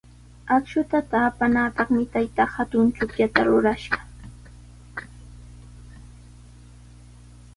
[0.53, 4.01] Akshuta taapanapaqmi taytaa hatun chukllata rurashqa.